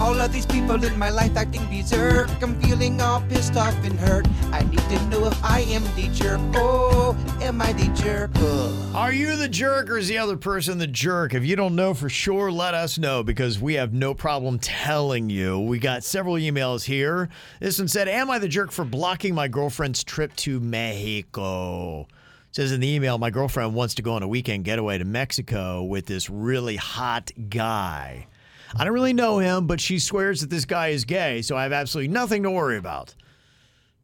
All 0.00 0.20
of 0.20 0.32
these 0.32 0.46
people 0.46 0.82
in 0.84 0.98
my 0.98 1.10
life 1.10 1.36
acting 1.36 1.64
berserk. 1.66 2.28
I'm 2.42 2.60
feeling 2.60 3.00
all 3.00 3.20
pissed 3.22 3.56
off 3.56 3.74
and 3.84 3.98
hurt. 3.98 4.26
I 4.52 4.62
need 4.64 4.78
to 4.78 5.06
know 5.06 5.26
if 5.26 5.44
I 5.44 5.60
am 5.60 5.84
the 5.94 6.08
jerk. 6.12 6.40
Oh, 6.54 7.16
am 7.40 7.62
I 7.62 7.72
the 7.72 7.88
jerk? 7.94 8.30
Are 8.94 9.12
you 9.12 9.36
the 9.36 9.48
jerk 9.48 9.90
or 9.90 9.98
is 9.98 10.08
the 10.08 10.18
other 10.18 10.36
person 10.36 10.78
the 10.78 10.86
jerk? 10.86 11.34
If 11.34 11.44
you 11.44 11.56
don't 11.56 11.76
know 11.76 11.94
for 11.94 12.08
sure, 12.08 12.50
let 12.50 12.74
us 12.74 12.98
know 12.98 13.22
because 13.22 13.60
we 13.60 13.74
have 13.74 13.92
no 13.92 14.14
problem 14.14 14.58
telling 14.58 15.30
you. 15.30 15.60
We 15.60 15.78
got 15.78 16.04
several 16.04 16.34
emails 16.34 16.84
here. 16.84 17.28
This 17.60 17.78
one 17.78 17.88
said, 17.88 18.08
Am 18.08 18.30
I 18.30 18.38
the 18.38 18.48
jerk 18.48 18.72
for 18.72 18.84
blocking 18.84 19.34
my 19.34 19.48
girlfriend's 19.48 20.02
trip 20.02 20.34
to 20.36 20.60
Mexico? 20.60 22.06
Says 22.50 22.70
in 22.70 22.80
the 22.80 22.88
email, 22.88 23.16
my 23.16 23.30
girlfriend 23.30 23.74
wants 23.74 23.94
to 23.94 24.02
go 24.02 24.12
on 24.12 24.22
a 24.22 24.28
weekend 24.28 24.64
getaway 24.64 24.98
to 24.98 25.06
Mexico 25.06 25.82
with 25.82 26.04
this 26.04 26.28
really 26.28 26.76
hot 26.76 27.30
guy. 27.48 28.26
I 28.76 28.84
don't 28.84 28.94
really 28.94 29.12
know 29.12 29.38
him, 29.38 29.66
but 29.66 29.80
she 29.80 29.98
swears 29.98 30.40
that 30.40 30.50
this 30.50 30.64
guy 30.64 30.88
is 30.88 31.04
gay, 31.04 31.42
so 31.42 31.56
I 31.56 31.64
have 31.64 31.72
absolutely 31.72 32.12
nothing 32.12 32.42
to 32.44 32.50
worry 32.50 32.78
about. 32.78 33.14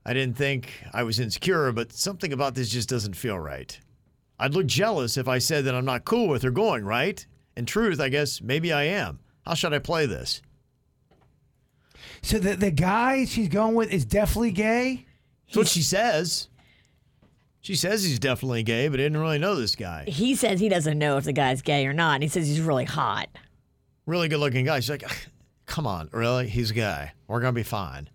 I 0.05 0.12
didn't 0.12 0.36
think 0.36 0.70
I 0.92 1.02
was 1.02 1.20
insecure, 1.20 1.72
but 1.72 1.92
something 1.92 2.33
about 2.33 2.55
this 2.55 2.70
just 2.70 2.88
doesn't 2.88 3.14
feel 3.14 3.38
right. 3.38 3.78
I'd 4.38 4.55
look 4.55 4.66
jealous 4.66 5.16
if 5.16 5.28
I 5.28 5.38
said 5.38 5.64
that 5.64 5.75
I'm 5.75 5.84
not 5.84 6.05
cool 6.05 6.28
with 6.28 6.42
her 6.42 6.50
going, 6.50 6.84
right? 6.84 7.27
In 7.56 7.66
truth, 7.66 8.00
I 8.00 8.08
guess 8.08 8.41
maybe 8.41 8.72
I 8.72 8.84
am. 8.84 9.19
How 9.44 9.55
should 9.55 9.75
I 9.75 9.78
play 9.80 10.06
this? 10.06 10.42
So 12.22 12.38
the 12.38 12.55
the 12.56 12.70
guy 12.70 13.25
she's 13.25 13.48
going 13.48 13.75
with 13.75 13.92
is 13.92 14.05
definitely 14.05 14.53
gay. 14.53 15.06
That's 15.47 15.56
what 15.56 15.69
she 15.69 15.82
says. 15.82 16.48
She 17.60 17.75
says 17.75 18.05
he's 18.05 18.19
definitely 18.19 18.62
gay, 18.62 18.88
but 18.88 19.00
I 19.00 19.03
didn't 19.03 19.19
really 19.19 19.38
know 19.38 19.56
this 19.56 19.75
guy. 19.75 20.05
He 20.06 20.34
says 20.34 20.60
he 20.60 20.69
doesn't 20.69 20.98
know 20.98 21.16
if 21.16 21.25
the 21.25 21.32
guy's 21.32 21.60
gay 21.60 21.86
or 21.86 21.92
not. 21.92 22.14
And 22.14 22.22
he 22.22 22.28
says 22.28 22.47
he's 22.47 22.60
really 22.60 22.84
hot. 22.84 23.28
Really 24.08 24.28
good 24.28 24.40
looking 24.40 24.64
guy. 24.64 24.80
She's 24.80 24.88
like, 24.88 25.04
come 25.66 25.86
on, 25.86 26.08
really? 26.12 26.48
He's 26.48 26.72
gay. 26.72 27.10
We're 27.26 27.40
going 27.40 27.52
to 27.54 27.58
be 27.58 27.62
fine. 27.62 28.08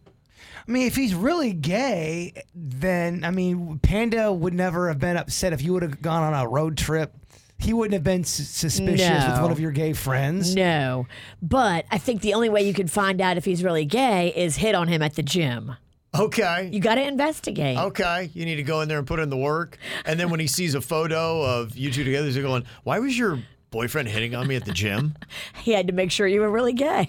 I 0.67 0.71
mean, 0.71 0.87
if 0.87 0.95
he's 0.95 1.13
really 1.13 1.53
gay, 1.53 2.33
then 2.55 3.23
I 3.23 3.29
mean, 3.29 3.77
Panda 3.77 4.33
would 4.33 4.55
never 4.55 4.87
have 4.87 4.97
been 4.97 5.17
upset 5.17 5.53
if 5.53 5.61
you 5.61 5.71
would 5.73 5.83
have 5.83 6.01
gone 6.01 6.23
on 6.23 6.33
a 6.33 6.47
road 6.49 6.77
trip. 6.77 7.13
He 7.59 7.73
wouldn't 7.73 7.93
have 7.93 8.03
been 8.03 8.21
s- 8.21 8.29
suspicious 8.31 9.25
with 9.27 9.39
one 9.41 9.51
of 9.51 9.59
your 9.59 9.69
gay 9.71 9.93
friends. 9.93 10.55
No. 10.55 11.05
But 11.43 11.85
I 11.91 11.99
think 11.99 12.21
the 12.21 12.33
only 12.33 12.49
way 12.49 12.63
you 12.63 12.73
could 12.73 12.89
find 12.89 13.21
out 13.21 13.37
if 13.37 13.45
he's 13.45 13.63
really 13.63 13.85
gay 13.85 14.33
is 14.35 14.55
hit 14.55 14.73
on 14.73 14.87
him 14.87 15.03
at 15.03 15.13
the 15.13 15.21
gym. 15.23 15.75
Okay. 16.17 16.69
You 16.73 16.79
got 16.79 16.95
to 16.95 17.03
investigate. 17.03 17.77
Okay, 17.77 18.29
you 18.33 18.45
need 18.45 18.55
to 18.55 18.63
go 18.63 18.81
in 18.81 18.87
there 18.89 18.97
and 18.99 19.07
put 19.07 19.19
in 19.19 19.29
the 19.29 19.37
work. 19.37 19.77
And 20.05 20.19
then 20.19 20.29
when 20.29 20.39
he 20.39 20.47
sees 20.47 20.75
a 20.75 20.81
photo 20.81 21.41
of 21.43 21.75
you 21.77 21.91
two 21.91 22.03
together, 22.03 22.25
he's 22.25 22.37
going, 22.37 22.65
Why 22.83 22.99
was 22.99 23.17
your 23.17 23.39
boyfriend 23.73 24.07
hitting 24.07 24.35
on 24.35 24.47
me 24.47 24.55
at 24.55 24.63
the 24.65 24.71
gym? 24.71 25.15
He 25.63 25.71
had 25.71 25.87
to 25.87 25.93
make 25.93 26.11
sure 26.11 26.27
you 26.27 26.41
were 26.41 26.49
really 26.51 26.73
gay. 26.73 27.07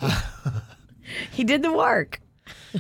he 1.33 1.45
did 1.45 1.63
the 1.63 1.73
work. 1.73 2.21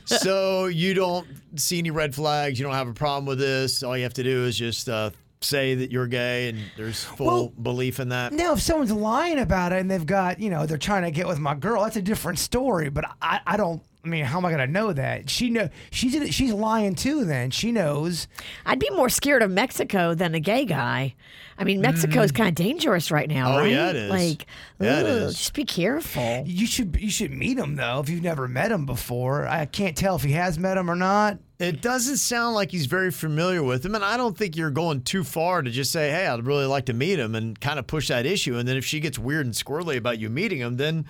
so 0.05 0.67
you 0.83 0.95
don't 0.95 1.27
see 1.56 1.78
any 1.78 1.91
red 1.91 2.15
flags. 2.15 2.59
You 2.59 2.65
don't 2.65 2.75
have 2.75 2.89
a 2.89 2.93
problem 2.94 3.27
with 3.27 3.39
this. 3.39 3.83
All 3.83 3.97
you 3.97 4.05
have 4.05 4.15
to 4.15 4.23
do 4.23 4.44
is 4.44 4.56
just 4.56 4.89
uh, 4.89 5.11
say 5.41 5.75
that 5.75 5.91
you're 5.93 6.06
gay 6.06 6.49
and 6.49 6.59
there's 6.77 7.05
full 7.05 7.27
Well- 7.27 7.49
belief 7.61 8.00
in 8.00 8.09
that. 8.11 8.33
Now, 8.33 8.53
if 8.55 8.61
someone's 8.61 8.93
lying 8.93 9.39
about 9.39 9.73
it 9.73 9.81
and 9.81 9.91
they've 9.91 10.06
got, 10.06 10.41
you 10.41 10.49
know, 10.50 10.65
they're 10.67 10.78
trying 10.78 11.03
to 11.03 11.11
get 11.11 11.27
with 11.27 11.39
my 11.39 11.55
girl, 11.55 11.83
that's 11.83 11.97
a 11.97 12.03
different 12.03 12.39
story. 12.39 12.89
But 12.89 13.05
I, 13.21 13.41
I 13.47 13.56
don't. 13.56 13.83
I 14.04 14.09
mean, 14.09 14.25
how 14.25 14.37
am 14.38 14.44
I 14.44 14.50
going 14.50 14.66
to 14.66 14.72
know 14.72 14.92
that? 14.92 15.31
She 15.31 15.48
know 15.48 15.70
she's 15.91 16.34
she's 16.34 16.53
lying 16.53 16.94
too. 16.94 17.25
Then 17.25 17.50
she 17.50 17.72
knows. 17.72 18.28
I'd 18.66 18.78
be 18.78 18.91
more 18.91 19.09
scared 19.09 19.42
of 19.42 19.50
Mexico 19.50 20.15
than 20.15 20.34
a 20.34 20.41
gay 20.41 20.66
guy. 20.66 21.15
I 21.56 21.65
mean, 21.65 21.81
Mexico's 21.81 22.32
kind 22.32 22.48
of 22.48 22.54
dangerous 22.56 23.10
right 23.12 23.28
now, 23.28 23.48
Mm. 23.50 23.54
Oh, 23.54 23.59
right? 23.60 23.70
yeah, 23.70 23.91
it 23.91 23.97
is. 23.97 24.10
Like, 24.10 24.47
Yeah, 24.81 25.00
it 25.00 25.06
ugh, 25.06 25.22
is. 25.28 25.38
just 25.38 25.54
be 25.54 25.64
careful. 25.64 26.43
You 26.47 26.66
should 26.66 26.97
you 27.00 27.10
should 27.10 27.31
meet 27.31 27.56
him 27.59 27.76
though 27.76 28.00
if 28.00 28.09
you've 28.10 28.22
never 28.22 28.47
met 28.48 28.70
him 28.72 28.84
before. 28.87 29.47
I 29.47 29.64
can't 29.66 29.97
tell 29.97 30.16
if 30.16 30.22
he 30.22 30.32
has 30.32 30.59
met 30.59 30.76
him 30.76 30.91
or 30.91 30.97
not. 30.97 31.38
It 31.60 31.81
doesn't 31.81 32.16
sound 32.19 32.56
like 32.56 32.72
he's 32.72 32.87
very 32.87 33.12
familiar 33.12 33.62
with 33.62 33.87
him, 33.87 33.94
and 33.94 34.04
I 34.04 34.16
don't 34.16 34.37
think 34.37 34.56
you're 34.56 34.72
going 34.72 35.03
too 35.03 35.22
far 35.25 35.62
to 35.62 35.70
just 35.70 35.93
say, 35.93 36.10
"Hey, 36.10 36.26
I'd 36.26 36.44
really 36.44 36.66
like 36.66 36.87
to 36.87 36.93
meet 36.93 37.19
him," 37.19 37.34
and 37.37 37.59
kind 37.59 37.78
of 37.78 37.87
push 37.87 38.09
that 38.09 38.26
issue. 38.26 38.59
And 38.59 38.69
then 38.69 38.76
if 38.76 38.84
she 38.84 38.98
gets 39.00 39.19
weird 39.19 39.47
and 39.47 39.54
squirrely 39.54 39.97
about 39.97 40.19
you 40.19 40.28
meeting 40.28 40.59
him, 40.59 40.76
then 40.76 41.06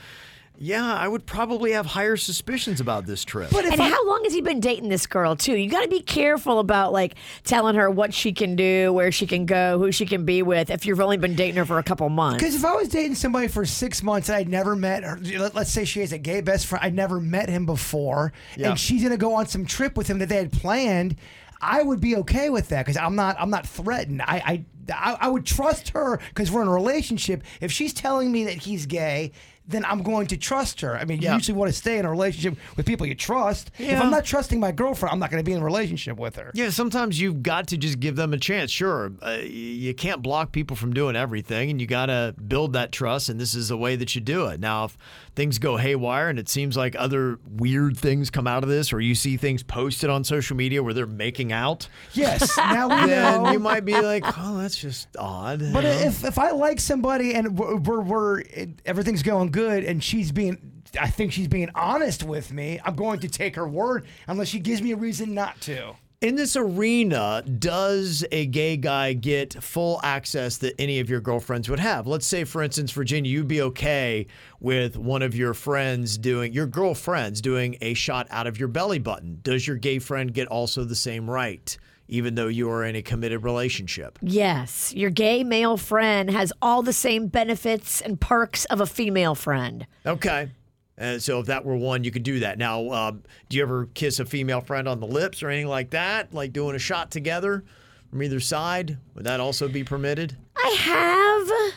yeah, 0.57 0.95
I 0.95 1.09
would 1.09 1.27
probably 1.27 1.73
have 1.73 1.85
higher 1.85 2.17
suspicions 2.17 2.81
about 2.81 3.07
this 3.07 3.25
trip. 3.25 3.51
But 3.51 3.65
And 3.65 3.81
I, 3.81 3.89
how 3.89 4.07
long 4.07 4.23
has 4.25 4.33
he 4.33 4.41
been 4.41 4.61
dating 4.61 4.89
this 4.89 5.07
girl 5.07 5.35
too? 5.35 5.57
You 5.57 5.69
got 5.69 5.83
to 5.83 5.89
be 5.89 6.01
careful 6.01 6.61
about 6.61 6.93
like 6.93 7.17
telling 7.43 7.75
her 7.75 7.91
what 7.91 8.15
she 8.15 8.33
can 8.33 8.55
do, 8.55 8.93
where 8.93 9.11
she 9.11 9.27
can 9.27 9.47
go, 9.47 9.79
who 9.79 9.91
she 9.91 10.07
can 10.07 10.25
be 10.25 10.43
with. 10.43 10.71
If 10.71 10.87
you've 10.87 11.01
only 11.01 11.17
been 11.17 11.35
dating 11.35 11.57
her 11.57 11.65
for 11.65 11.79
a 11.79 11.83
couple 11.83 12.09
months, 12.09 12.39
Because 12.43 12.55
if 12.55 12.65
I 12.65 12.75
was 12.75 12.89
dating 12.89 13.17
somebody 13.17 13.49
for 13.49 13.65
six 13.67 14.03
months 14.03 14.29
and 14.29 14.37
I'd 14.37 14.49
never 14.49 14.77
met 14.77 15.03
her, 15.03 15.19
let- 15.39 15.55
let's 15.57 15.71
say 15.73 15.85
she 15.85 16.01
has 16.01 16.13
a 16.13 16.19
gay 16.19 16.41
best 16.41 16.67
friend, 16.67 16.85
I'd 16.85 16.95
never 16.95 17.21
met 17.21 17.49
him 17.49 17.67
before, 17.67 18.33
Yeah. 18.57 18.71
and 18.71 18.79
she's 18.79 19.03
gonna 19.03 19.17
go 19.17 19.35
on 19.35 19.47
some 19.47 19.67
trip 19.67 19.97
with 19.97 20.07
him 20.07 20.21
that 20.21 20.29
they 20.29 20.37
had 20.37 20.53
planned, 20.53 21.17
I 21.61 21.83
would 21.83 22.01
be 22.01 22.17
okay 22.17 22.51
with 22.51 22.69
that 22.69 22.85
because 22.85 22.97
I'm 22.99 23.17
not 23.17 23.37
I'm 23.41 23.51
not 23.51 23.67
threatened. 23.67 24.21
I 24.23 24.65
I, 24.89 24.93
I, 24.93 25.17
I 25.23 25.29
would 25.29 25.47
trust 25.47 25.89
her 25.91 26.19
because 26.29 26.51
we're 26.53 26.61
in 26.63 26.69
a 26.69 26.73
relationship. 26.73 27.43
If 27.63 27.73
she's 27.73 27.93
telling 27.95 28.31
me 28.31 28.45
that 28.45 28.55
he's 28.55 28.85
gay. 28.87 29.33
Then 29.67 29.85
I'm 29.87 30.03
going 30.03 30.27
to 30.27 30.37
trust 30.37 30.83
her. 30.83 30.97
I 30.97 31.05
mean, 31.07 31.21
you 31.23 31.25
Yeah. 31.29 31.35
usually 31.37 31.57
want 31.57 31.71
to 31.73 31.77
stay 31.77 31.99
in 31.99 32.05
a 32.05 32.11
relationship 32.11 32.59
with 32.77 32.85
people 32.85 33.07
you 33.07 33.15
trust. 33.15 33.71
If 33.79 33.99
I'm 34.01 34.11
not 34.11 34.25
trusting 34.25 34.61
my 34.61 34.73
girlfriend, 34.73 35.13
I'm 35.13 35.19
not 35.19 35.31
going 35.31 35.43
to 35.43 35.45
be 35.49 35.55
in 35.55 35.63
a 35.63 35.65
relationship 35.65 36.19
with 36.19 36.37
her. 36.37 36.51
Yeah, 36.55 36.69
sometimes 36.71 37.19
you've 37.19 37.43
got 37.43 37.69
to 37.69 37.79
just 37.79 37.99
give 37.99 38.15
them 38.17 38.35
a 38.35 38.39
chance. 38.39 38.71
Sure, 38.71 39.13
uh, 39.23 39.39
you 39.43 39.95
can't 39.95 40.23
block 40.23 40.53
people 40.53 40.77
from 40.77 40.93
doing 40.93 41.17
everything, 41.17 41.71
and 41.71 41.81
you 41.81 41.87
got 41.87 42.07
to 42.07 42.35
build 42.47 42.75
that 42.75 42.93
trust, 42.93 43.29
and 43.31 43.41
this 43.41 43.55
is 43.55 43.69
the 43.69 43.79
way 43.79 43.97
that 43.97 44.15
you 44.15 44.21
do 44.21 44.47
it. 44.49 44.61
Now, 44.61 44.85
if 44.85 44.99
things 45.35 45.59
go 45.59 45.77
haywire 45.79 46.29
and 46.29 46.39
it 46.39 46.49
seems 46.49 46.77
like 46.77 46.95
other 46.99 47.39
weird 47.49 47.97
things 47.97 48.29
come 48.31 48.47
out 48.47 48.63
of 48.65 48.69
this, 48.69 48.93
or 48.93 49.01
you 49.01 49.15
see 49.15 49.37
things 49.39 49.63
posted 49.63 50.11
on 50.11 50.25
social 50.25 50.57
media 50.57 50.83
where 50.83 50.93
they're 50.93 51.07
making 51.07 51.53
out, 51.53 51.89
Yes. 52.13 52.57
Now 52.75 52.89
we 52.89 53.09
then 53.11 53.43
know. 53.43 53.53
you 53.53 53.59
might 53.59 53.85
be 53.85 53.99
like, 54.01 54.25
oh, 54.39 54.59
that's 54.59 54.77
just 54.77 55.09
odd. 55.19 55.63
you 55.63 55.73
But 55.73 55.85
know? 55.85 55.91
if 55.91 56.25
if 56.25 56.39
I 56.39 56.51
like 56.51 56.81
somebody 56.81 57.35
and 57.35 57.59
we're, 57.59 57.77
we're, 57.77 58.01
we're 58.01 58.43
everything's 58.85 59.23
going 59.23 59.51
good 59.55 59.85
and 59.85 60.03
she's 60.03 60.33
being 60.33 60.59
I 61.01 61.09
think 61.09 61.33
she's 61.33 61.49
being 61.49 61.71
honest 61.75 62.23
with 62.23 62.53
me, 62.53 62.81
I'm 62.85 62.95
going 62.95 63.21
to 63.21 63.29
take 63.29 63.57
her 63.57 63.67
word 63.67 64.07
unless 64.27 64.49
she 64.49 64.59
gives 64.59 64.83
me 64.83 64.93
a 64.93 64.97
reason 64.97 65.33
not 65.35 65.61
to. 65.63 65.95
In 66.21 66.37
this 66.37 66.57
arena, 66.57 67.43
does 67.43 68.25
a 68.33 68.47
gay 68.47 68.77
guy 68.77 69.13
get 69.13 69.63
full 69.63 70.01
access 70.03 70.57
that 70.59 70.75
any 70.79 71.01
of 71.01 71.11
your 71.11 71.21
girlfriends 71.21 71.69
would 71.69 71.81
have? 71.81 72.07
Let's 72.07 72.27
say, 72.27 72.45
for 72.45 72.63
instance, 72.63 72.93
Virginia, 72.93 73.31
you'd 73.31 73.49
be 73.49 73.63
okay 73.63 74.27
with 74.61 74.97
one 74.97 75.23
of 75.23 75.35
your 75.35 75.53
friends 75.53 76.17
doing, 76.17 76.53
your 76.53 76.67
girlfriends 76.67 77.41
doing 77.41 77.77
a 77.81 77.95
shot 77.95 78.27
out 78.31 78.47
of 78.47 78.59
your 78.59 78.69
belly 78.69 78.99
button. 78.99 79.41
Does 79.43 79.67
your 79.67 79.77
gay 79.77 79.99
friend 79.99 80.33
get 80.33 80.49
also 80.49 80.85
the 80.85 80.95
same 80.95 81.29
right, 81.29 81.77
even 82.09 82.35
though 82.35 82.49
you 82.49 82.71
are 82.71 82.85
in 82.85 82.97
a 82.97 83.03
committed 83.03 83.43
relationship? 83.43 84.19
yes, 84.23 84.93
your 84.95 85.11
gay 85.11 85.45
male 85.45 85.77
friend 85.77 86.31
has 86.31 86.53
all 86.61 86.83
the 86.83 86.93
same 86.93 87.29
benefits 87.29 88.01
and 88.01 88.21
perks 88.21 88.65
of 88.67 88.81
a 88.81 88.87
female 88.87 89.35
friend. 89.35 89.87
Okay. 90.05 90.51
And 90.97 91.21
so 91.23 91.41
if 91.41 91.47
that 91.47 91.65
were 91.65 91.77
one, 91.77 92.05
you 92.05 92.11
could 92.11 92.23
do 92.23 92.41
that. 92.41 92.57
Now, 92.57 92.91
um, 92.91 93.23
do 93.49 93.57
you 93.57 93.63
ever 93.63 93.87
kiss 93.95 94.21
a 94.21 94.25
female 94.25 94.61
friend 94.61 94.87
on 94.87 95.01
the 95.01 95.07
lips 95.07 95.43
or 95.43 95.51
anything 95.51 95.69
like 95.69 95.91
that? 95.91 96.33
Like 96.33 96.53
doing 96.53 96.77
a 96.77 96.79
shot 96.79 97.11
together 97.11 97.65
from 98.11 98.23
either 98.23 98.39
side? 98.39 98.99
Would 99.15 99.25
that 99.25 99.41
also 99.41 99.67
be 99.67 99.83
permitted? 99.83 100.37
I 100.57 100.69
have. 100.79 101.75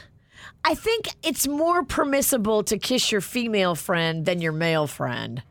I 0.64 0.76
think 0.76 1.08
it's 1.24 1.48
more 1.48 1.84
permissible 1.84 2.64
to 2.66 2.78
kiss 2.78 3.12
your 3.12 3.22
female 3.22 3.74
friend 3.74 4.26
than 4.26 4.40
your 4.40 4.52
male 4.52 4.86
friend. 4.86 5.42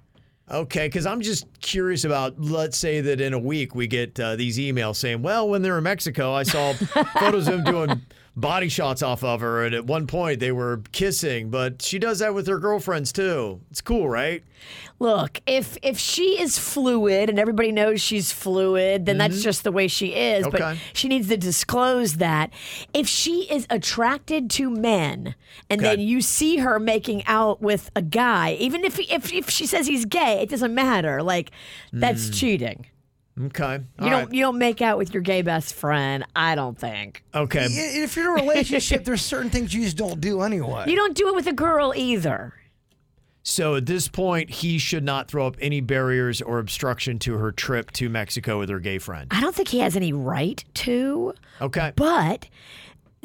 Okay, 0.48 0.86
because 0.86 1.06
I'm 1.06 1.20
just 1.20 1.46
curious 1.60 2.04
about. 2.04 2.40
Let's 2.40 2.76
say 2.76 3.00
that 3.00 3.20
in 3.20 3.32
a 3.32 3.38
week 3.38 3.74
we 3.74 3.88
get 3.88 4.18
uh, 4.20 4.36
these 4.36 4.58
emails 4.58 4.96
saying, 4.96 5.22
"Well, 5.22 5.48
when 5.48 5.62
they 5.62 5.70
were 5.70 5.78
in 5.78 5.84
Mexico, 5.84 6.32
I 6.32 6.44
saw 6.44 6.72
photos 7.18 7.48
of 7.48 7.64
them 7.64 7.64
doing 7.64 8.02
body 8.36 8.68
shots 8.68 9.02
off 9.02 9.24
of 9.24 9.40
her, 9.40 9.64
and 9.64 9.74
at 9.74 9.86
one 9.86 10.06
point 10.06 10.40
they 10.40 10.52
were 10.52 10.82
kissing." 10.92 11.50
But 11.50 11.82
she 11.82 11.98
does 11.98 12.18
that 12.20 12.34
with 12.34 12.46
her 12.46 12.58
girlfriends 12.58 13.12
too. 13.12 13.60
It's 13.70 13.80
cool, 13.80 14.08
right? 14.08 14.44
Look, 14.98 15.40
if 15.46 15.76
if 15.82 15.98
she 15.98 16.40
is 16.40 16.58
fluid 16.58 17.28
and 17.28 17.38
everybody 17.38 17.70
knows 17.70 18.00
she's 18.00 18.32
fluid, 18.32 19.04
then 19.04 19.18
that's 19.18 19.34
mm-hmm. 19.34 19.42
just 19.42 19.64
the 19.64 19.72
way 19.72 19.88
she 19.88 20.14
is. 20.14 20.46
But 20.48 20.78
she 20.94 21.08
needs 21.08 21.28
to 21.28 21.36
disclose 21.36 22.14
that. 22.14 22.50
If 22.94 23.06
she 23.06 23.42
is 23.50 23.66
attracted 23.68 24.48
to 24.50 24.70
men 24.70 25.34
and 25.68 25.80
Okay. 25.80 25.96
then 25.96 26.00
you 26.00 26.22
see 26.22 26.58
her 26.58 26.78
making 26.78 27.26
out 27.26 27.60
with 27.60 27.90
a 27.94 28.02
guy, 28.02 28.52
even 28.54 28.84
if 28.84 28.98
if 28.98 29.32
if 29.32 29.50
she 29.50 29.66
says 29.66 29.86
he's 29.86 30.06
gay, 30.06 30.40
it 30.40 30.48
doesn't 30.48 30.74
matter. 30.74 31.22
Like 31.22 31.50
that's 31.92 32.30
mm. 32.30 32.34
cheating. 32.34 32.86
Okay. 33.44 33.80
You 34.00 34.10
don't 34.10 34.12
right. 34.12 34.32
you 34.32 34.40
don't 34.40 34.58
make 34.58 34.80
out 34.80 34.96
with 34.96 35.12
your 35.12 35.22
gay 35.22 35.42
best 35.42 35.74
friend. 35.74 36.24
I 36.34 36.54
don't 36.54 36.78
think. 36.78 37.22
Okay. 37.34 37.66
If 37.68 38.16
you're 38.16 38.36
in 38.36 38.40
a 38.40 38.42
relationship, 38.42 39.04
there's 39.04 39.22
certain 39.22 39.50
things 39.50 39.74
you 39.74 39.84
just 39.84 39.96
don't 39.96 40.20
do 40.20 40.40
anyway. 40.40 40.84
You 40.86 40.96
don't 40.96 41.14
do 41.14 41.28
it 41.28 41.34
with 41.34 41.46
a 41.46 41.52
girl 41.52 41.92
either. 41.94 42.54
So 43.42 43.76
at 43.76 43.86
this 43.86 44.08
point, 44.08 44.50
he 44.50 44.78
should 44.78 45.04
not 45.04 45.28
throw 45.28 45.46
up 45.46 45.56
any 45.60 45.80
barriers 45.80 46.42
or 46.42 46.58
obstruction 46.58 47.20
to 47.20 47.34
her 47.34 47.52
trip 47.52 47.92
to 47.92 48.08
Mexico 48.08 48.58
with 48.58 48.68
her 48.70 48.80
gay 48.80 48.98
friend. 48.98 49.28
I 49.30 49.40
don't 49.40 49.54
think 49.54 49.68
he 49.68 49.78
has 49.80 49.94
any 49.94 50.12
right 50.12 50.64
to. 50.74 51.32
Okay. 51.60 51.92
But 51.94 52.48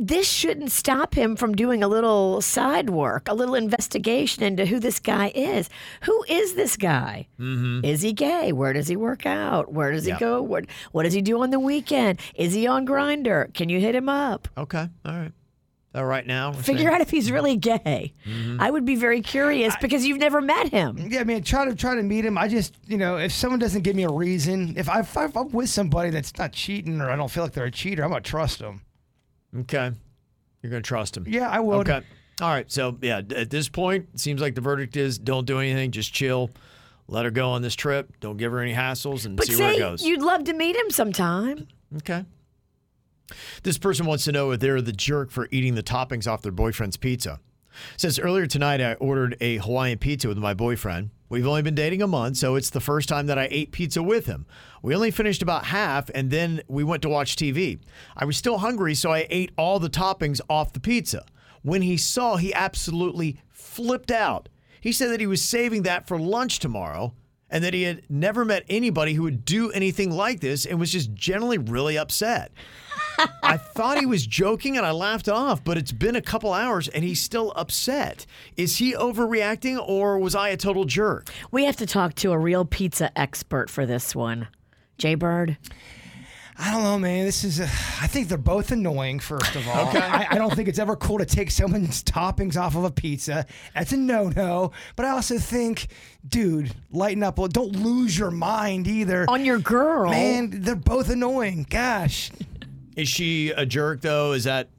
this 0.02 0.28
shouldn't 0.28 0.72
stop 0.72 1.14
him 1.14 1.36
from 1.36 1.54
doing 1.54 1.84
a 1.84 1.88
little 1.88 2.42
side 2.42 2.90
work, 2.90 3.30
a 3.30 3.36
little 3.36 3.54
investigation 3.54 4.42
into 4.42 4.66
who 4.66 4.80
this 4.80 5.00
guy 5.00 5.32
is. 5.36 5.70
Who 6.02 6.26
is 6.28 6.56
this 6.56 6.76
guy? 6.76 7.28
Mm-hmm. 7.40 7.86
Is 7.86 8.02
he 8.02 8.12
gay? 8.12 8.52
Where 8.52 8.74
does 8.74 8.88
he 8.88 8.96
work 8.96 9.28
out? 9.28 9.72
Where 9.72 9.92
does 9.92 10.06
he 10.06 10.14
go? 10.14 10.42
What, 10.42 10.66
what 10.92 11.04
does 11.04 11.14
he 11.14 11.22
do 11.22 11.42
on 11.44 11.52
the 11.52 11.60
weekend? 11.60 12.20
Is 12.34 12.54
he 12.54 12.66
on 12.66 12.88
Grindr? 12.88 13.54
Can 13.54 13.70
you 13.70 13.80
hit 13.80 13.94
him 13.94 14.10
up? 14.10 14.48
Okay. 14.58 14.90
All 15.06 15.14
right. 15.14 15.32
All 15.94 16.06
right 16.06 16.26
now. 16.26 16.52
Figure 16.54 16.84
saying- 16.84 16.96
out 16.96 17.02
if 17.02 17.12
he's 17.12 17.32
really 17.32 17.58
gay. 17.58 18.14
Mm-hmm. 18.26 18.60
I 18.60 18.72
would 18.72 18.86
be 18.86 18.96
very 18.96 19.22
curious 19.22 19.76
because 19.82 20.04
you've 20.04 20.18
never 20.18 20.42
met 20.42 20.70
him. 20.70 20.98
Yeah, 21.12 21.20
I 21.20 21.26
mean, 21.26 21.44
try 21.44 21.66
to 21.66 21.76
try 21.76 21.94
to 21.94 22.02
meet 22.02 22.26
him. 22.26 22.40
I 22.40 22.48
just, 22.48 22.76
you 22.88 22.98
know, 22.98 23.18
if 23.18 23.34
someone 23.34 23.60
doesn't 23.60 23.84
give 23.84 23.96
me 23.96 24.04
a 24.04 24.12
reason, 24.12 24.74
if, 24.78 24.90
I, 24.90 25.02
if 25.02 25.16
I'm 25.18 25.52
with 25.52 25.70
somebody 25.70 26.10
that's 26.10 26.36
not 26.40 26.54
cheating 26.54 27.02
or 27.02 27.12
I 27.12 27.16
don't 27.16 27.30
feel 27.30 27.44
like 27.44 27.52
they're 27.52 27.66
a 27.66 27.72
cheater, 27.72 28.04
I'm 28.04 28.10
gonna 28.10 28.22
trust 28.22 28.60
them. 28.60 28.82
Okay. 29.60 29.92
You're 30.62 30.70
going 30.70 30.84
to 30.84 30.88
trust 30.88 31.18
him. 31.18 31.26
Yeah, 31.28 31.50
I 31.50 31.60
would. 31.60 31.90
Okay. 31.90 32.06
All 32.42 32.50
right. 32.50 32.72
So, 32.72 32.98
yeah, 33.02 33.22
at 33.36 33.50
this 33.50 33.68
point, 33.70 34.08
it 34.14 34.20
seems 34.20 34.42
like 34.42 34.56
the 34.56 34.62
verdict 34.62 34.96
is 34.96 35.18
don't 35.20 35.46
do 35.46 35.60
anything. 35.60 35.92
Just 35.92 36.14
chill. 36.14 36.50
Let 37.08 37.26
her 37.26 37.32
go 37.32 37.50
on 37.50 37.62
this 37.62 37.76
trip. 37.76 38.14
Don't 38.20 38.38
give 38.38 38.52
her 38.52 38.60
any 38.60 38.74
hassles 38.74 39.26
and 39.26 39.36
But 39.36 39.48
see 39.48 39.58
where 39.58 39.72
it 39.72 39.74
say 39.76 39.80
goes. 39.80 40.04
you'd 40.04 40.22
love 40.22 40.44
to 40.46 40.54
meet 40.54 40.76
him 40.76 40.90
sometime. 40.92 41.68
Okay. 41.98 42.24
This 43.64 43.78
person 43.78 44.06
wants 44.06 44.24
to 44.26 44.32
know 44.32 44.52
if 44.52 44.60
they're 44.60 44.82
the 44.82 44.92
jerk 44.92 45.32
for 45.32 45.48
eating 45.52 45.76
the 45.76 45.84
toppings 45.84 46.30
off 46.32 46.42
their 46.42 46.52
boyfriend's 46.52 46.98
pizza. 46.98 47.40
Says 47.98 48.20
earlier 48.20 48.48
tonight 48.48 48.82
I 48.82 48.94
ordered 48.96 49.38
a 49.42 49.58
Hawaiian 49.58 49.98
pizza 49.98 50.28
with 50.28 50.38
my 50.38 50.54
boyfriend. 50.54 51.12
We've 51.30 51.48
only 51.48 51.62
been 51.62 51.76
dating 51.76 52.02
a 52.02 52.08
month, 52.08 52.38
so 52.38 52.56
it's 52.56 52.70
the 52.70 52.82
first 52.82 53.08
time 53.08 53.28
that 53.28 53.40
I 53.40 53.48
ate 53.52 53.72
pizza 53.72 54.04
with 54.04 54.26
him. 54.26 54.46
We 54.82 54.94
only 54.94 55.12
finished 55.12 55.42
about 55.42 55.66
half 55.66 56.10
and 56.14 56.30
then 56.30 56.62
we 56.68 56.84
went 56.84 57.02
to 57.04 57.10
watch 57.10 57.36
TV. 57.36 57.80
I 58.18 58.26
was 58.26 58.36
still 58.36 58.58
hungry, 58.58 58.96
so 58.96 59.14
I 59.14 59.28
ate 59.30 59.52
all 59.58 59.80
the 59.80 59.90
toppings 59.90 60.42
off 60.50 60.74
the 60.74 60.80
pizza. 60.80 61.26
When 61.62 61.84
he 61.84 61.96
saw, 61.96 62.36
he 62.36 62.54
absolutely 62.54 63.38
flipped 63.50 64.12
out. 64.12 64.50
He 64.82 64.92
said 64.92 65.10
that 65.12 65.20
he 65.20 65.28
was 65.28 65.44
saving 65.44 65.84
that 65.84 66.08
for 66.08 66.20
lunch 66.20 66.60
tomorrow 66.60 67.14
and 67.52 67.64
that 67.64 67.74
he 67.74 67.84
had 67.84 68.02
never 68.10 68.44
met 68.44 68.64
anybody 68.70 69.14
who 69.14 69.24
would 69.24 69.46
do 69.46 69.72
anything 69.72 70.10
like 70.10 70.40
this 70.40 70.66
and 70.66 70.80
was 70.80 70.92
just 70.92 71.14
generally 71.14 71.58
really 71.58 71.98
upset. 71.98 72.52
I 73.44 73.58
thought 73.58 74.00
he 74.00 74.06
was 74.06 74.26
joking 74.26 74.78
and 74.78 74.86
I 74.86 74.92
laughed 74.92 75.28
it 75.28 75.34
off, 75.34 75.64
but 75.64 75.78
it's 75.78 75.92
been 75.92 76.16
a 76.16 76.22
couple 76.22 76.54
hours 76.54 76.88
and 76.88 77.04
he's 77.04 77.22
still 77.22 77.54
upset. 77.56 78.26
Is 78.58 78.78
he 78.78 78.94
overreacting 78.94 79.82
or 79.88 80.20
was 80.20 80.36
I 80.36 80.50
a 80.50 80.58
total 80.58 80.86
jerk? 80.86 81.30
We 81.52 81.66
have 81.66 81.76
to 81.78 81.86
talk 81.86 82.16
to 82.16 82.32
a 82.32 82.38
real 82.38 82.66
pizza 82.66 83.18
expert 83.18 83.70
for 83.70 83.86
this 83.86 84.16
one. 84.16 84.48
Jay 84.98 85.16
Bird. 85.16 85.58
I 86.64 86.70
don't 86.70 86.84
know, 86.84 87.00
man. 87.00 87.26
This 87.26 87.44
is, 87.44 87.60
uh, 87.60 87.64
I 87.64 88.06
think 88.08 88.28
they're 88.28 88.38
both 88.38 88.72
annoying, 88.72 89.20
first 89.20 89.56
of 89.56 89.68
all. 89.68 89.88
I, 89.98 90.28
I 90.32 90.36
don't 90.38 90.54
think 90.54 90.70
it's 90.70 90.78
ever 90.78 90.96
cool 90.96 91.18
to 91.18 91.26
take 91.26 91.50
someone's 91.50 92.04
toppings 92.04 92.56
off 92.56 92.76
of 92.76 92.84
a 92.84 92.92
pizza. 92.92 93.48
That's 93.74 93.94
a 93.94 93.98
no 93.98 94.30
no. 94.30 94.72
But 94.96 95.08
I 95.08 95.10
also 95.10 95.40
think, 95.40 95.88
dude, 96.28 96.72
lighten 96.92 97.24
up. 97.24 97.40
Well, 97.40 97.48
Don't 97.48 97.76
lose 97.78 98.16
your 98.18 98.30
mind 98.30 98.88
either. 98.88 99.26
On 99.28 99.44
your 99.44 99.58
girl. 99.58 100.12
Man, 100.12 100.50
they're 100.62 100.76
both 100.76 101.10
annoying. 101.10 101.66
Gosh. 101.68 102.32
Is 102.96 103.08
she 103.10 103.50
a 103.52 103.66
jerk 103.66 104.02
though? 104.02 104.34
Is 104.34 104.44
that 104.46 104.70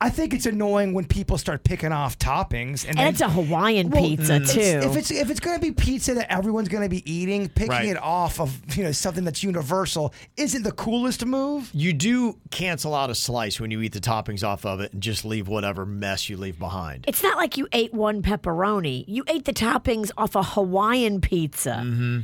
I 0.00 0.08
think 0.08 0.32
it's 0.34 0.46
annoying 0.46 0.94
when 0.94 1.04
people 1.04 1.36
start 1.36 1.64
picking 1.64 1.90
off 1.90 2.16
toppings. 2.16 2.82
And, 2.86 2.90
And 2.90 2.98
then- 2.98 3.06
it's 3.08 3.20
a 3.20 3.28
Hawaiian 3.28 3.90
Well, 3.90 4.02
pizza 4.04 4.36
it's- 4.36 4.54
too. 4.54 4.60
If 4.60 4.96
it's 4.96 5.10
if 5.10 5.30
it's 5.30 5.40
going 5.40 5.56
to 5.56 5.60
be 5.60 5.72
pizza 5.72 6.14
that 6.14 6.32
everyone's 6.32 6.68
going 6.68 6.84
to 6.84 6.88
be 6.88 7.02
eating, 7.12 7.48
picking 7.48 7.70
Right. 7.70 7.86
it 7.88 7.96
off 8.00 8.38
of 8.40 8.56
you 8.76 8.84
know 8.84 8.92
something 8.92 9.24
that's 9.24 9.42
universal 9.42 10.14
isn't 10.36 10.62
the 10.62 10.70
coolest 10.70 11.26
move. 11.26 11.70
you 11.74 11.92
do 11.92 12.38
cancel 12.52 12.94
out 12.94 13.10
a 13.10 13.16
slice 13.16 13.58
when 13.60 13.72
you 13.72 13.80
eat 13.80 13.94
the 13.94 14.00
toppings 14.00 14.44
off 14.46 14.64
of 14.64 14.78
it 14.80 14.92
and 14.92 15.02
just 15.02 15.24
leave 15.24 15.48
whatever 15.48 15.84
mess 15.84 16.28
you 16.30 16.36
leave 16.36 16.56
behind. 16.58 17.04
It's 17.08 17.22
not 17.24 17.36
like 17.36 17.56
you 17.58 17.66
ate 17.72 17.92
one 17.92 18.22
pepperoni. 18.22 19.04
You 19.08 19.24
ate 19.26 19.44
the 19.44 19.52
toppings 19.52 20.12
off 20.16 20.36
a 20.36 20.42
Hawaiian 20.44 21.20
pizza. 21.20 21.82
Mm-hmm. 21.84 22.18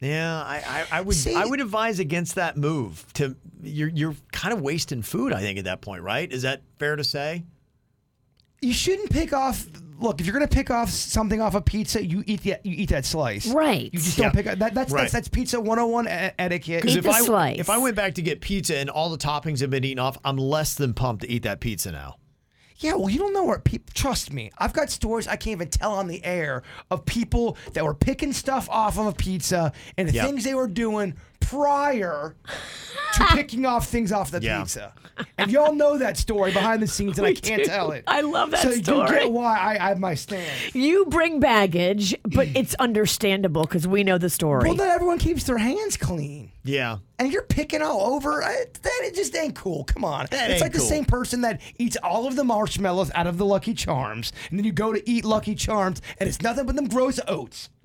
Yeah, 0.00 0.42
I, 0.42 0.62
I, 0.90 0.98
I 0.98 1.00
would 1.02 1.14
See- 1.16 1.34
I 1.34 1.44
would 1.44 1.60
advise 1.60 1.98
against 1.98 2.36
that 2.36 2.56
move. 2.56 3.04
To 3.14 3.36
you're 3.62 3.88
you're 3.90 4.14
kind 4.32 4.54
of 4.54 4.62
wasting 4.62 5.02
food, 5.02 5.32
I 5.32 5.40
think, 5.40 5.58
at 5.58 5.64
that 5.66 5.82
point, 5.82 6.02
right? 6.02 6.30
Is 6.30 6.42
that 6.42 6.62
fair 6.78 6.96
to 6.96 7.04
say? 7.04 7.44
You 8.62 8.72
shouldn't 8.72 9.10
pick 9.10 9.32
off. 9.32 9.66
Look, 9.98 10.20
if 10.20 10.26
you're 10.26 10.34
going 10.34 10.46
to 10.48 10.54
pick 10.54 10.70
off 10.70 10.88
something 10.88 11.42
off 11.42 11.54
a 11.54 11.60
pizza, 11.60 12.02
you 12.04 12.22
eat 12.26 12.40
the, 12.42 12.56
you 12.64 12.74
eat 12.76 12.88
that 12.88 13.04
slice. 13.04 13.46
Right. 13.46 13.84
You 13.92 13.98
just 13.98 14.16
Yeah. 14.16 14.24
don't 14.26 14.34
pick 14.34 14.46
up 14.46 14.58
that. 14.60 14.72
That's 14.74 14.90
Right. 14.92 15.02
that's, 15.02 15.12
that's 15.12 15.28
pizza 15.28 15.58
101 15.60 16.06
e- 16.08 16.30
etiquette. 16.38 16.86
Eat 16.86 16.96
if 16.98 17.04
the 17.04 17.10
I 17.10 17.20
slice. 17.20 17.58
if 17.58 17.68
I 17.68 17.76
went 17.78 17.96
back 17.96 18.14
to 18.14 18.22
get 18.22 18.40
pizza 18.40 18.76
and 18.78 18.88
all 18.88 19.10
the 19.10 19.18
toppings 19.18 19.60
have 19.60 19.68
been 19.70 19.84
eaten 19.84 19.98
off, 19.98 20.16
I'm 20.24 20.38
less 20.38 20.74
than 20.74 20.94
pumped 20.94 21.22
to 21.22 21.30
eat 21.30 21.42
that 21.42 21.60
pizza 21.60 21.92
now. 21.92 22.16
Yeah, 22.80 22.94
well, 22.94 23.10
you 23.10 23.18
don't 23.18 23.32
know 23.34 23.44
where 23.44 23.58
people. 23.58 23.92
Trust 23.94 24.32
me, 24.32 24.50
I've 24.58 24.72
got 24.72 24.90
stories 24.90 25.28
I 25.28 25.36
can't 25.36 25.52
even 25.52 25.68
tell 25.68 25.92
on 25.92 26.08
the 26.08 26.24
air 26.24 26.62
of 26.90 27.04
people 27.04 27.56
that 27.74 27.84
were 27.84 27.94
picking 27.94 28.32
stuff 28.32 28.68
off 28.70 28.98
of 28.98 29.06
a 29.06 29.12
pizza 29.12 29.72
and 29.98 30.08
the 30.08 30.12
Yep. 30.14 30.24
things 30.26 30.44
they 30.44 30.54
were 30.54 30.66
doing 30.66 31.14
prior 31.40 32.36
to 33.14 33.24
picking 33.30 33.66
off 33.66 33.88
things 33.88 34.12
off 34.12 34.30
the 34.30 34.40
Yeah. 34.40 34.60
pizza. 34.60 34.92
And 35.36 35.50
y'all 35.50 35.74
know 35.74 35.98
that 35.98 36.16
story 36.16 36.50
behind 36.50 36.80
the 36.82 36.86
scenes, 36.86 37.18
and 37.18 37.26
I 37.26 37.34
can't 37.34 37.64
tell 37.64 37.90
it. 37.90 38.04
I 38.06 38.22
love 38.22 38.52
that 38.52 38.60
story. 38.60 38.72
so 38.72 38.78
you 38.78 39.06
story. 39.06 39.18
get 39.20 39.32
why 39.32 39.58
I, 39.58 39.72
I 39.84 39.88
have 39.90 39.98
my 39.98 40.14
stand. 40.14 40.74
You 40.74 41.04
bring 41.06 41.40
baggage, 41.40 42.14
but 42.24 42.48
it's 42.54 42.74
understandable 42.76 43.64
because 43.64 43.86
we 43.86 44.02
know 44.02 44.16
the 44.16 44.30
story. 44.30 44.66
Well, 44.68 44.76
not 44.76 44.88
everyone 44.88 45.18
keeps 45.18 45.44
their 45.44 45.58
hands 45.58 45.98
clean. 45.98 46.52
Yeah. 46.64 46.98
And 47.18 47.30
you're 47.32 47.42
picking 47.42 47.82
all 47.82 48.14
over. 48.14 48.42
I, 48.42 48.64
that 48.82 49.00
it 49.02 49.14
just 49.14 49.34
ain't 49.36 49.54
cool. 49.54 49.84
Come 49.84 50.04
on. 50.06 50.26
That 50.30 50.44
it's 50.50 50.54
ain't 50.54 50.62
like 50.62 50.72
the 50.72 50.78
cool. 50.78 50.88
same 50.88 51.04
person 51.04 51.42
that 51.42 51.60
eats 51.78 51.96
all 52.02 52.26
of 52.26 52.36
the 52.36 52.44
marshmallows 52.44 53.10
out 53.14 53.26
of 53.26 53.36
the 53.36 53.44
Lucky 53.44 53.74
Charms, 53.74 54.32
and 54.48 54.58
then 54.58 54.64
you 54.64 54.72
go 54.72 54.92
to 54.94 55.10
eat 55.10 55.24
Lucky 55.26 55.54
Charms, 55.54 56.00
and 56.18 56.28
it's 56.30 56.40
nothing 56.40 56.64
but 56.64 56.76
them 56.76 56.88
gross 56.88 57.20
oats. 57.28 57.68